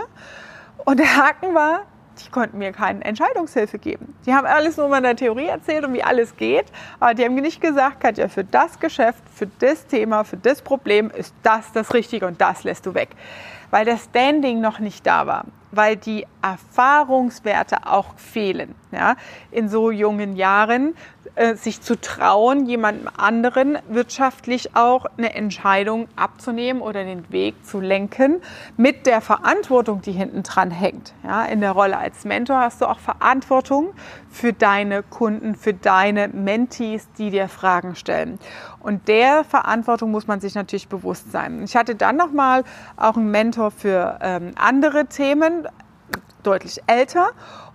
Und 0.86 1.00
der 1.00 1.16
Haken 1.16 1.54
war, 1.54 1.82
die 2.20 2.30
konnten 2.30 2.58
mir 2.58 2.72
keine 2.72 3.04
Entscheidungshilfe 3.04 3.80
geben. 3.80 4.16
Die 4.26 4.34
haben 4.34 4.46
alles 4.46 4.78
nur 4.78 4.96
in 4.96 5.04
der 5.04 5.16
Theorie 5.16 5.48
erzählt 5.48 5.86
und 5.86 5.94
wie 5.94 6.04
alles 6.04 6.36
geht, 6.36 6.66
aber 7.00 7.14
die 7.14 7.24
haben 7.24 7.36
nicht 7.36 7.62
gesagt, 7.62 8.00
Katja, 8.00 8.28
für 8.28 8.44
das 8.44 8.80
Geschäft, 8.80 9.24
für 9.34 9.48
das 9.60 9.86
Thema, 9.88 10.24
für 10.24 10.38
das 10.38 10.62
Problem 10.62 11.10
ist 11.12 11.34
das 11.44 11.72
das 11.72 11.94
Richtige 11.94 12.28
und 12.28 12.40
das 12.42 12.64
lässt 12.64 12.86
du 12.86 12.94
weg. 12.94 13.10
Weil 13.70 13.86
der 13.86 13.98
Standing 13.98 14.60
noch 14.60 14.80
nicht 14.80 15.08
da 15.08 15.26
war, 15.26 15.46
weil 15.72 15.96
die 15.96 16.28
Erfahrungswerte 16.42 17.78
auch 17.86 18.16
fehlen. 18.18 18.76
Ja? 18.92 19.16
In 19.52 19.70
so 19.70 19.92
jungen 19.92 20.36
Jahren 20.36 20.96
äh, 21.36 21.56
sich 21.56 21.82
zu 21.82 22.00
trauen, 22.00 22.66
jemandem 22.66 23.08
anderen 23.16 23.78
wirtschaftlich 23.88 24.76
auch 24.76 25.06
eine 25.18 25.34
Entscheidung 25.34 26.08
abzunehmen 26.16 26.82
oder 26.82 27.06
den 27.06 27.32
Weg 27.32 27.66
zu 27.66 27.80
lenken 27.80 28.42
mit 28.76 29.06
der 29.06 29.22
Verantwortung, 29.22 30.02
die 30.02 30.12
hinten 30.12 30.44
dran 30.44 30.72
hängt. 30.72 31.14
Ja, 31.24 31.46
in 31.46 31.62
der 31.62 31.72
Rolle 31.72 31.98
als 31.98 32.26
Mentor 32.26 32.60
hast 32.60 32.82
du 32.82 32.86
auch 32.86 33.00
Verantwortung 33.00 33.94
für 34.30 34.52
deine 34.52 35.04
Kunden, 35.04 35.56
für 35.56 35.74
deine 35.74 36.28
Mentees, 36.28 37.08
die 37.18 37.30
dir 37.30 37.48
Fragen 37.48 37.96
stellen. 37.96 38.38
Und 38.82 39.08
der 39.08 39.44
Verantwortung 39.44 40.12
muss 40.12 40.28
man 40.28 40.42
sich 40.42 40.56
natürlich 40.56 40.90
bewusst 40.90 41.32
sein. 41.32 41.64
Ich 41.64 41.76
hatte 41.76 41.96
dann 41.96 42.18
noch 42.18 42.32
mal 42.32 42.64
auch 42.98 43.16
einen 43.16 43.32
Mentor 43.32 43.72
für 43.72 44.20
ähm, 44.22 44.52
andere 44.56 45.06
Themen, 45.06 45.68
deutlich 46.44 46.82
älter 46.88 47.30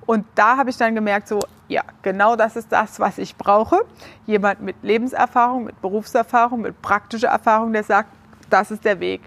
und 0.07 0.25
da 0.37 0.57
habe 0.57 0.71
ich 0.71 0.77
dann 0.77 0.95
gemerkt, 0.95 1.29
so, 1.29 1.41
ja, 1.69 1.83
genau 2.03 2.37
das 2.37 2.57
ist 2.57 2.71
das, 2.71 3.01
was 3.01 3.19
ich 3.19 3.37
brauche. 3.37 3.85
Jemand 4.27 4.63
mit 4.63 4.77
Lebenserfahrung, 4.83 5.65
mit 5.65 5.81
Berufserfahrung, 5.83 6.63
mit 6.63 6.81
praktischer 6.81 7.29
Erfahrung, 7.29 7.73
der 7.73 7.83
sagt, 7.83 8.09
das 8.49 8.71
ist 8.71 8.85
der 8.85 9.01
Weg, 9.01 9.23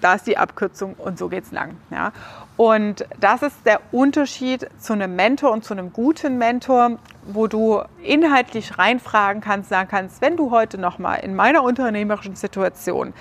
da 0.00 0.14
ist 0.14 0.26
die 0.26 0.38
Abkürzung 0.38 0.94
und 0.94 1.18
so 1.18 1.28
geht's 1.28 1.50
lang. 1.50 1.76
Ja. 1.90 2.12
Und 2.56 3.06
das 3.18 3.42
ist 3.42 3.56
der 3.64 3.80
Unterschied 3.90 4.68
zu 4.78 4.92
einem 4.92 5.16
Mentor 5.16 5.50
und 5.50 5.64
zu 5.64 5.74
einem 5.74 5.92
guten 5.92 6.38
Mentor, 6.38 6.98
wo 7.24 7.46
du 7.46 7.82
inhaltlich 8.02 8.78
reinfragen 8.78 9.40
kannst, 9.40 9.70
sagen 9.70 9.88
kannst, 9.88 10.20
wenn 10.20 10.36
du 10.36 10.50
heute 10.50 10.78
nochmal 10.78 11.20
in 11.20 11.34
meiner 11.34 11.62
unternehmerischen 11.62 12.36
Situation 12.36 13.14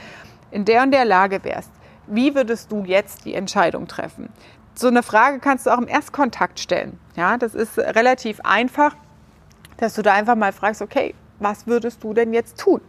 in 0.52 0.66
der 0.66 0.84
und 0.84 0.92
der 0.92 1.06
Lage 1.06 1.44
wärst, 1.44 1.72
wie 2.06 2.36
würdest 2.36 2.72
du 2.72 2.84
jetzt 2.86 3.26
die 3.26 3.34
Entscheidung 3.34 3.88
treffen? 3.88 4.30
So 4.80 4.88
eine 4.88 5.04
Frage 5.04 5.40
kannst 5.40 5.66
du 5.66 5.72
auch 5.72 5.78
im 5.78 5.88
Erstkontakt 5.88 6.60
stellen. 6.60 7.00
Ja, 7.16 7.38
das 7.38 7.56
ist 7.56 7.78
relativ 7.78 8.40
einfach, 8.44 8.96
dass 9.78 9.96
du 9.96 10.02
da 10.02 10.14
einfach 10.14 10.36
mal 10.36 10.54
fragst, 10.54 10.82
okay, 10.82 11.16
was 11.40 11.68
würdest 11.68 12.04
du 12.04 12.14
denn 12.14 12.34
jetzt 12.34 12.60
tun? 12.60 12.82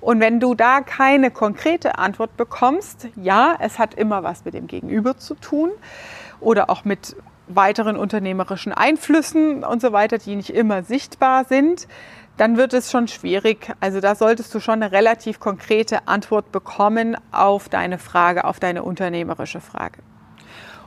Und 0.00 0.20
wenn 0.20 0.40
du 0.40 0.54
da 0.54 0.80
keine 0.80 1.30
konkrete 1.30 1.98
Antwort 1.98 2.36
bekommst, 2.36 3.08
ja, 3.16 3.56
es 3.60 3.78
hat 3.78 3.94
immer 3.94 4.22
was 4.22 4.44
mit 4.44 4.54
dem 4.54 4.66
Gegenüber 4.66 5.16
zu 5.16 5.34
tun 5.34 5.70
oder 6.40 6.70
auch 6.70 6.84
mit 6.84 7.16
weiteren 7.46 7.96
unternehmerischen 7.96 8.72
Einflüssen 8.72 9.64
und 9.64 9.80
so 9.80 9.92
weiter, 9.92 10.18
die 10.18 10.34
nicht 10.34 10.50
immer 10.50 10.82
sichtbar 10.82 11.44
sind, 11.44 11.86
dann 12.36 12.56
wird 12.56 12.72
es 12.72 12.90
schon 12.90 13.06
schwierig. 13.06 13.72
Also 13.80 14.00
da 14.00 14.14
solltest 14.14 14.52
du 14.54 14.60
schon 14.60 14.82
eine 14.82 14.90
relativ 14.90 15.38
konkrete 15.38 16.08
Antwort 16.08 16.50
bekommen 16.50 17.16
auf 17.30 17.68
deine 17.68 17.98
Frage, 17.98 18.44
auf 18.44 18.58
deine 18.58 18.82
unternehmerische 18.82 19.60
Frage 19.60 20.00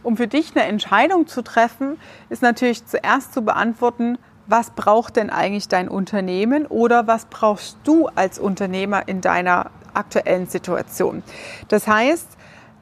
um 0.04 0.18
für 0.18 0.28
dich 0.28 0.56
eine 0.56 0.66
Entscheidung 0.66 1.28
zu 1.28 1.42
treffen, 1.42 2.00
ist 2.30 2.42
natürlich 2.42 2.86
zuerst 2.86 3.34
zu 3.34 3.42
beantworten, 3.42 4.18
was 4.48 4.72
braucht 4.72 5.18
denn 5.18 5.30
eigentlich 5.30 5.68
dein 5.68 5.90
Unternehmen 5.90 6.66
oder 6.66 7.08
was 7.08 7.26
brauchst 7.26 7.78
du 7.84 8.08
als 8.08 8.40
Unternehmer 8.40 9.08
in 9.08 9.22
deiner 9.22 9.72
aktuellen 9.94 10.48
Situation. 10.48 11.24
Das 11.68 11.88
heißt, 11.88 12.37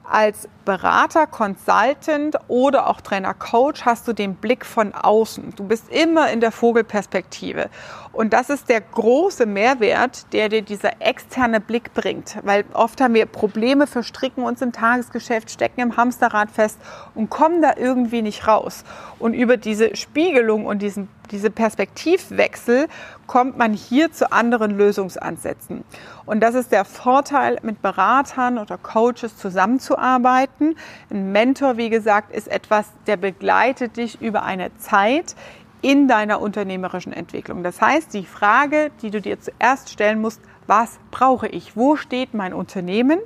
als 0.09 0.47
Berater, 0.65 1.27
Consultant 1.27 2.37
oder 2.47 2.87
auch 2.89 3.01
Trainer, 3.01 3.33
Coach 3.33 3.85
hast 3.85 4.07
du 4.07 4.13
den 4.13 4.35
Blick 4.35 4.65
von 4.65 4.93
außen. 4.93 5.53
Du 5.55 5.63
bist 5.63 5.89
immer 5.89 6.31
in 6.31 6.39
der 6.39 6.51
Vogelperspektive. 6.51 7.69
Und 8.11 8.33
das 8.33 8.49
ist 8.49 8.69
der 8.69 8.81
große 8.81 9.45
Mehrwert, 9.45 10.33
der 10.33 10.49
dir 10.49 10.61
dieser 10.61 11.01
externe 11.01 11.59
Blick 11.59 11.93
bringt. 11.93 12.37
Weil 12.43 12.65
oft 12.73 12.99
haben 12.99 13.13
wir 13.13 13.25
Probleme, 13.27 13.87
verstricken 13.87 14.43
uns 14.43 14.61
im 14.61 14.71
Tagesgeschäft, 14.71 15.51
stecken 15.51 15.81
im 15.81 15.97
Hamsterrad 15.97 16.49
fest 16.49 16.79
und 17.13 17.29
kommen 17.29 17.61
da 17.61 17.73
irgendwie 17.77 18.21
nicht 18.21 18.47
raus. 18.47 18.83
Und 19.19 19.33
über 19.33 19.57
diese 19.57 19.95
Spiegelung 19.95 20.65
und 20.65 20.81
diesen, 20.81 21.09
diese 21.25 21.49
Perspektivwechsel 21.49 22.87
kommt 23.27 23.57
man 23.57 23.73
hier 23.73 24.11
zu 24.11 24.31
anderen 24.31 24.77
Lösungsansätzen. 24.77 25.83
Und 26.25 26.41
das 26.41 26.55
ist 26.55 26.71
der 26.71 26.85
Vorteil, 26.85 27.57
mit 27.61 27.81
Beratern 27.81 28.57
oder 28.57 28.77
Coaches 28.77 29.37
zusammenzuarbeiten. 29.37 30.75
Ein 31.09 31.31
Mentor, 31.31 31.77
wie 31.77 31.89
gesagt, 31.89 32.35
ist 32.35 32.47
etwas, 32.47 32.87
der 33.07 33.17
begleitet 33.17 33.97
dich 33.97 34.21
über 34.21 34.43
eine 34.43 34.75
Zeit 34.77 35.35
in 35.81 36.07
deiner 36.07 36.41
unternehmerischen 36.41 37.13
Entwicklung. 37.13 37.63
Das 37.63 37.81
heißt, 37.81 38.13
die 38.13 38.25
Frage, 38.25 38.91
die 39.01 39.11
du 39.11 39.21
dir 39.21 39.39
zuerst 39.39 39.89
stellen 39.89 40.19
musst, 40.19 40.41
was 40.67 40.97
brauche 41.11 41.47
ich? 41.47 41.75
Wo 41.75 41.95
steht 41.95 42.33
mein 42.33 42.53
Unternehmen? 42.53 43.19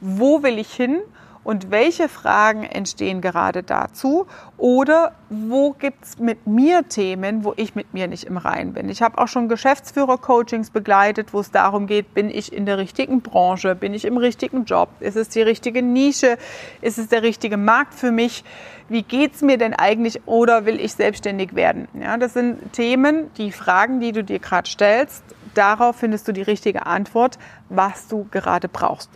Wo 0.00 0.42
will 0.42 0.58
ich 0.58 0.72
hin? 0.72 0.98
Und 1.42 1.70
welche 1.70 2.08
Fragen 2.08 2.64
entstehen 2.64 3.20
gerade 3.20 3.62
dazu? 3.62 4.26
Oder 4.58 5.12
wo 5.30 5.70
gibt 5.70 6.04
es 6.04 6.18
mit 6.18 6.46
mir 6.46 6.88
Themen, 6.88 7.44
wo 7.44 7.54
ich 7.56 7.74
mit 7.74 7.94
mir 7.94 8.08
nicht 8.08 8.24
im 8.24 8.36
Rein 8.36 8.72
bin. 8.72 8.88
Ich 8.88 9.00
habe 9.00 9.18
auch 9.18 9.28
schon 9.28 9.48
Geschäftsführer-Coachings 9.48 10.70
begleitet, 10.70 11.32
wo 11.32 11.40
es 11.40 11.50
darum 11.50 11.86
geht, 11.86 12.14
bin 12.14 12.30
ich 12.30 12.52
in 12.52 12.66
der 12.66 12.78
richtigen 12.78 13.20
Branche, 13.22 13.74
bin 13.74 13.94
ich 13.94 14.04
im 14.04 14.16
richtigen 14.16 14.64
Job, 14.64 14.88
ist 15.00 15.16
es 15.16 15.28
die 15.28 15.42
richtige 15.42 15.82
Nische, 15.82 16.36
ist 16.82 16.98
es 16.98 17.08
der 17.08 17.22
richtige 17.22 17.56
Markt 17.56 17.94
für 17.94 18.10
mich, 18.10 18.44
wie 18.88 19.02
geht 19.02 19.34
es 19.36 19.42
mir 19.42 19.56
denn 19.56 19.72
eigentlich? 19.72 20.20
Oder 20.26 20.66
will 20.66 20.80
ich 20.80 20.94
selbstständig 20.94 21.54
werden. 21.54 21.86
Ja, 21.94 22.16
das 22.16 22.34
sind 22.34 22.72
Themen, 22.72 23.30
die 23.38 23.52
Fragen, 23.52 24.00
die 24.00 24.10
du 24.10 24.24
dir 24.24 24.40
gerade 24.40 24.68
stellst, 24.68 25.22
darauf 25.54 25.96
findest 25.96 26.28
du 26.28 26.32
die 26.32 26.42
richtige 26.42 26.86
Antwort, 26.86 27.38
was 27.68 28.08
du 28.08 28.26
gerade 28.30 28.68
brauchst. 28.68 29.10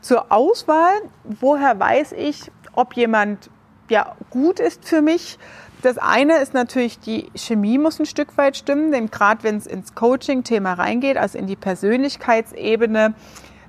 Zur 0.00 0.30
Auswahl, 0.32 0.94
woher 1.24 1.78
weiß 1.78 2.12
ich, 2.12 2.50
ob 2.72 2.94
jemand 2.94 3.50
ja, 3.88 4.14
gut 4.30 4.60
ist 4.60 4.86
für 4.86 5.02
mich? 5.02 5.38
Das 5.82 5.98
eine 5.98 6.38
ist 6.38 6.54
natürlich, 6.54 6.98
die 6.98 7.30
Chemie 7.34 7.76
muss 7.76 8.00
ein 8.00 8.06
Stück 8.06 8.38
weit 8.38 8.56
stimmen, 8.56 8.90
denn 8.90 9.10
gerade 9.10 9.42
wenn 9.42 9.56
es 9.56 9.66
ins 9.66 9.94
Coaching-Thema 9.94 10.72
reingeht, 10.74 11.18
also 11.18 11.36
in 11.36 11.46
die 11.46 11.56
Persönlichkeitsebene, 11.56 13.14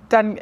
dann 0.10 0.40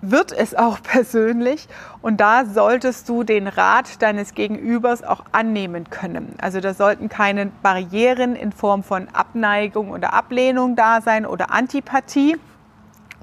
wird 0.00 0.32
es 0.32 0.54
auch 0.54 0.80
persönlich 0.82 1.68
und 2.02 2.20
da 2.20 2.44
solltest 2.44 3.08
du 3.08 3.22
den 3.22 3.46
Rat 3.46 4.02
deines 4.02 4.34
Gegenübers 4.34 5.02
auch 5.02 5.24
annehmen 5.32 5.90
können. 5.90 6.34
Also 6.40 6.60
da 6.60 6.74
sollten 6.74 7.08
keine 7.08 7.46
Barrieren 7.62 8.36
in 8.36 8.52
Form 8.52 8.82
von 8.82 9.08
Abneigung 9.12 9.90
oder 9.90 10.12
Ablehnung 10.12 10.76
da 10.76 11.00
sein 11.00 11.26
oder 11.26 11.50
Antipathie. 11.50 12.36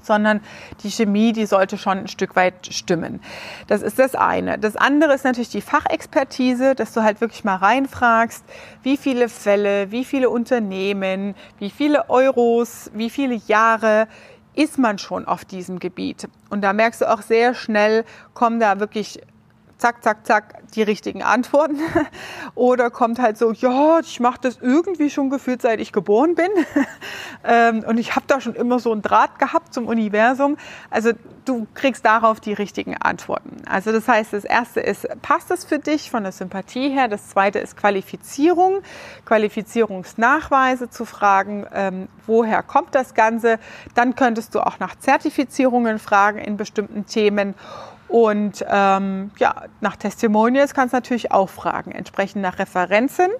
sondern 0.04 0.40
die 0.82 0.90
Chemie, 0.90 1.32
die 1.32 1.46
sollte 1.46 1.78
schon 1.78 1.98
ein 1.98 2.08
Stück 2.08 2.34
weit 2.34 2.74
stimmen. 2.74 3.20
Das 3.68 3.82
ist 3.82 4.00
das 4.00 4.16
eine. 4.16 4.58
Das 4.58 4.74
andere 4.74 5.14
ist 5.14 5.24
natürlich 5.24 5.50
die 5.50 5.60
Fachexpertise, 5.60 6.74
dass 6.74 6.92
du 6.92 7.04
halt 7.04 7.20
wirklich 7.20 7.44
mal 7.44 7.54
reinfragst, 7.54 8.44
wie 8.82 8.96
viele 8.96 9.28
Fälle, 9.28 9.92
wie 9.92 10.04
viele 10.04 10.28
Unternehmen, 10.28 11.36
wie 11.60 11.70
viele 11.70 12.10
Euros, 12.10 12.90
wie 12.94 13.10
viele 13.10 13.36
Jahre 13.46 14.08
ist 14.54 14.78
man 14.78 14.98
schon 14.98 15.26
auf 15.26 15.44
diesem 15.44 15.78
Gebiet. 15.78 16.28
Und 16.50 16.62
da 16.62 16.72
merkst 16.72 17.00
du 17.00 17.10
auch 17.10 17.22
sehr 17.22 17.54
schnell, 17.54 18.04
kommen 18.34 18.60
da 18.60 18.80
wirklich 18.80 19.20
zack, 19.82 20.04
zack, 20.04 20.24
zack, 20.24 20.62
die 20.76 20.82
richtigen 20.82 21.24
Antworten. 21.24 21.80
Oder 22.54 22.90
kommt 22.90 23.18
halt 23.18 23.36
so, 23.36 23.50
ja, 23.50 23.98
ich 23.98 24.20
mache 24.20 24.38
das 24.40 24.58
irgendwie 24.60 25.10
schon 25.10 25.28
gefühlt, 25.28 25.60
seit 25.60 25.80
ich 25.80 25.92
geboren 25.92 26.34
bin. 26.34 26.50
Ähm, 27.44 27.82
und 27.84 27.98
ich 27.98 28.14
habe 28.14 28.24
da 28.28 28.40
schon 28.40 28.54
immer 28.54 28.78
so 28.78 28.92
einen 28.92 29.02
Draht 29.02 29.40
gehabt 29.40 29.74
zum 29.74 29.88
Universum. 29.88 30.56
Also 30.90 31.10
du 31.44 31.66
kriegst 31.74 32.04
darauf 32.04 32.38
die 32.38 32.52
richtigen 32.52 32.96
Antworten. 32.96 33.56
Also 33.66 33.90
das 33.90 34.06
heißt, 34.06 34.32
das 34.32 34.44
erste 34.44 34.78
ist, 34.78 35.08
passt 35.22 35.50
es 35.50 35.64
für 35.64 35.80
dich 35.80 36.08
von 36.08 36.22
der 36.22 36.30
Sympathie 36.30 36.90
her? 36.90 37.08
Das 37.08 37.30
zweite 37.30 37.58
ist 37.58 37.76
Qualifizierung, 37.76 38.82
Qualifizierungsnachweise 39.24 40.88
zu 40.88 41.04
fragen, 41.04 41.66
ähm, 41.74 42.06
woher 42.28 42.62
kommt 42.62 42.94
das 42.94 43.14
Ganze? 43.14 43.58
Dann 43.96 44.14
könntest 44.14 44.54
du 44.54 44.60
auch 44.60 44.78
nach 44.78 44.94
Zertifizierungen 44.94 45.98
fragen 45.98 46.38
in 46.38 46.56
bestimmten 46.56 47.06
Themen. 47.06 47.56
Und 48.12 48.62
ähm, 48.68 49.30
ja, 49.38 49.54
nach 49.80 49.96
Testimonials 49.96 50.74
kannst 50.74 50.92
du 50.92 50.98
natürlich 50.98 51.32
auch 51.32 51.48
fragen, 51.48 51.92
entsprechend 51.92 52.42
nach 52.42 52.58
Referenzen. 52.58 53.30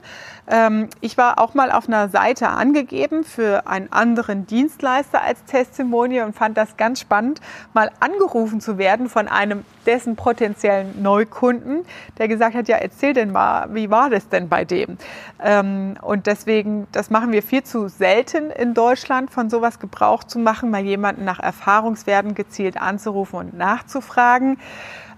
Ähm, 0.49 0.88
ich 1.00 1.16
war 1.16 1.38
auch 1.38 1.54
mal 1.54 1.70
auf 1.70 1.87
einer 1.87 2.08
Seite 2.08 2.49
angegeben 2.49 3.22
für 3.22 3.66
einen 3.66 3.92
anderen 3.92 4.46
Dienstleister 4.46 5.22
als 5.22 5.44
Testimonial 5.44 6.26
und 6.26 6.34
fand 6.34 6.56
das 6.56 6.76
ganz 6.76 7.00
spannend, 7.00 7.40
mal 7.75 7.90
angerufen 8.00 8.61
zu 8.61 8.76
werden 8.76 9.08
von 9.08 9.28
einem 9.28 9.64
dessen 9.87 10.16
potenziellen 10.16 11.00
Neukunden, 11.02 11.84
der 12.18 12.28
gesagt 12.28 12.54
hat, 12.54 12.68
ja, 12.68 12.76
erzähl 12.76 13.12
denn 13.12 13.30
mal, 13.30 13.72
wie 13.72 13.90
war 13.90 14.11
das 14.11 14.28
denn 14.28 14.49
bei 14.49 14.64
dem? 14.64 14.99
Ähm, 15.40 15.96
und 16.02 16.26
deswegen, 16.26 16.88
das 16.92 17.11
machen 17.11 17.32
wir 17.32 17.42
viel 17.42 17.62
zu 17.62 17.88
selten 17.88 18.50
in 18.50 18.75
Deutschland, 18.75 19.30
von 19.30 19.49
sowas 19.49 19.78
Gebrauch 19.78 20.25
zu 20.25 20.38
machen, 20.38 20.70
mal 20.70 20.84
jemanden 20.84 21.25
nach 21.25 21.38
Erfahrungswerten 21.38 22.34
gezielt 22.34 22.80
anzurufen 22.80 23.38
und 23.38 23.54
nachzufragen. 23.56 24.58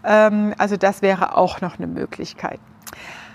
Ähm, 0.05 0.55
also 0.59 0.77
das 0.77 1.01
wäre 1.01 1.37
auch 1.37 1.63
noch 1.63 1.79
eine 1.79 1.87
Möglichkeit. 1.87 2.61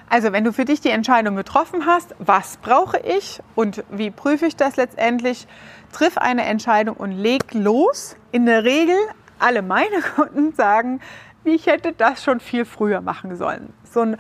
Also 0.09 0.33
wenn 0.33 0.43
du 0.43 0.51
für 0.51 0.65
dich 0.65 0.81
die 0.81 0.89
Entscheidung 0.89 1.35
getroffen 1.35 1.85
hast, 1.85 2.15
was 2.17 2.57
brauche 2.57 2.97
ich 2.97 3.41
und 3.53 3.83
wie 3.91 4.09
prüfe 4.09 4.47
ich 4.47 4.55
das 4.55 4.75
letztendlich, 4.75 5.47
triff 5.91 6.17
eine 6.17 6.45
Entscheidung 6.45 6.97
und 6.97 7.11
leg 7.11 7.53
los. 7.53 8.15
In 8.31 8.47
der 8.47 8.63
Regel, 8.63 8.97
alle 9.37 9.61
meine 9.61 10.01
Kunden 10.15 10.53
sagen, 10.53 10.99
ich 11.43 11.67
hätte 11.67 11.93
das 11.93 12.23
schon 12.23 12.39
viel 12.39 12.65
früher 12.65 13.01
machen 13.01 13.35
sollen. 13.35 13.71
So 13.83 14.01
ein 14.01 14.17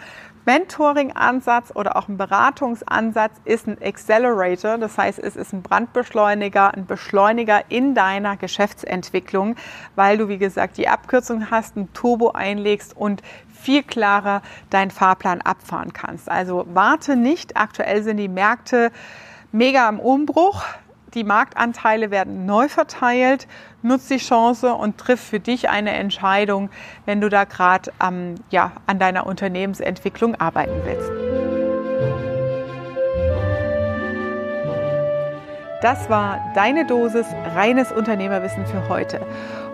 Mentoring-Ansatz 0.49 1.71
oder 1.75 1.95
auch 1.95 2.07
ein 2.07 2.17
Beratungsansatz 2.17 3.33
ist 3.45 3.67
ein 3.67 3.77
Accelerator, 3.83 4.79
das 4.79 4.97
heißt, 4.97 5.19
es 5.19 5.35
ist 5.35 5.53
ein 5.53 5.61
Brandbeschleuniger, 5.61 6.73
ein 6.73 6.87
Beschleuniger 6.87 7.61
in 7.69 7.93
deiner 7.93 8.35
Geschäftsentwicklung, 8.35 9.57
weil 9.93 10.17
du, 10.17 10.27
wie 10.27 10.39
gesagt, 10.39 10.77
die 10.77 10.87
Abkürzung 10.87 11.51
hast, 11.51 11.77
ein 11.77 11.93
Turbo 11.93 12.31
einlegst 12.31 12.97
und 12.97 13.21
viel 13.47 13.83
klarer 13.83 14.41
deinen 14.71 14.89
Fahrplan 14.89 15.41
abfahren 15.41 15.93
kannst. 15.93 16.31
Also 16.31 16.65
warte 16.73 17.15
nicht, 17.15 17.55
aktuell 17.55 18.01
sind 18.01 18.17
die 18.17 18.27
Märkte 18.27 18.91
mega 19.51 19.87
im 19.87 19.99
Umbruch. 19.99 20.63
Die 21.15 21.23
Marktanteile 21.23 22.11
werden 22.11 22.45
neu 22.45 22.69
verteilt. 22.69 23.47
Nutz 23.81 24.07
die 24.07 24.17
Chance 24.17 24.73
und 24.73 24.97
triff 24.97 25.19
für 25.19 25.39
dich 25.39 25.69
eine 25.69 25.91
Entscheidung, 25.91 26.69
wenn 27.05 27.19
du 27.19 27.29
da 27.29 27.45
gerade 27.45 27.91
ähm, 28.03 28.35
ja, 28.51 28.73
an 28.85 28.99
deiner 28.99 29.25
Unternehmensentwicklung 29.25 30.35
arbeiten 30.35 30.81
willst. 30.83 31.09
Das 35.81 36.09
war 36.09 36.39
deine 36.55 36.85
Dosis 36.85 37.25
reines 37.55 37.91
Unternehmerwissen 37.91 38.67
für 38.67 38.89
heute. 38.89 39.21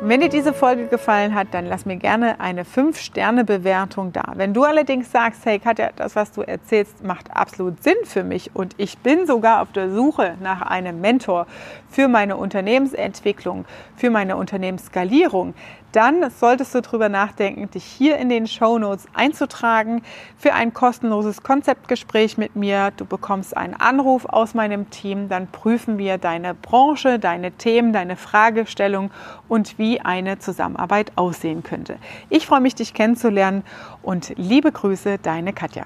Und 0.02 0.10
wenn 0.10 0.22
dir 0.22 0.30
diese 0.30 0.54
Folge 0.54 0.88
gefallen 0.88 1.34
hat, 1.34 1.48
dann 1.52 1.66
lass 1.66 1.86
mir 1.86 1.96
gerne 1.96 2.40
eine 2.40 2.64
5-Sterne-Bewertung 2.64 4.14
da. 4.14 4.34
Wenn 4.36 4.54
du 4.54 4.64
allerdings 4.64 5.12
sagst, 5.12 5.46
hey 5.46 5.58
Katja, 5.58 5.90
das, 5.96 6.16
was 6.16 6.32
du 6.32 6.42
erzählst, 6.42 7.04
macht 7.04 7.36
absolut 7.36 7.82
Sinn 7.82 7.96
für 8.04 8.24
mich 8.24 8.52
und 8.54 8.76
ich 8.78 9.00
bin 9.00 9.26
sogar 9.26 9.62
auf 9.62 9.72
der 9.72 9.90
Suche 9.90 10.36
nach 10.42 10.62
einem 10.62 11.02
Mentor 11.02 11.48
für 11.90 12.08
meine 12.08 12.38
Unternehmensentwicklung, 12.38 13.66
für 13.96 14.10
meine 14.10 14.36
Unternehmensskalierung, 14.36 15.54
dann 15.96 16.30
solltest 16.30 16.76
du 16.76 16.82
darüber 16.82 17.08
nachdenken, 17.08 17.72
dich 17.72 17.86
hier 17.86 18.18
in 18.18 18.28
den 18.28 18.48
Show 18.48 18.78
Notes 18.78 19.08
einzutragen 19.14 20.02
für 20.38 20.54
ein 20.54 20.74
kostenloses 20.74 21.42
Konzeptgespräch 21.42 22.38
mit 22.38 22.58
mir. 22.58 22.92
Du 22.98 23.06
bekommst 23.06 23.56
einen 23.56 23.76
Anruf 23.76 24.26
aus 24.26 24.54
meinem 24.54 24.90
Team, 24.90 25.30
dann 25.30 25.48
prüfen 25.48 25.98
wir 25.98 26.18
deine 26.18 26.54
Branche, 26.54 27.18
deine 27.18 27.54
Themen, 27.54 27.94
deine 27.94 28.18
Fragestellung 28.18 29.10
und 29.48 29.78
wie 29.86 30.02
eine 30.02 30.40
Zusammenarbeit 30.40 31.12
aussehen 31.16 31.62
könnte. 31.62 31.98
Ich 32.30 32.48
freue 32.48 32.60
mich, 32.60 32.74
dich 32.74 32.96
kennenzulernen 32.96 33.64
und 34.02 34.34
liebe 34.36 34.72
Grüße, 34.72 35.20
deine 35.20 35.54
Katja. 35.54 35.86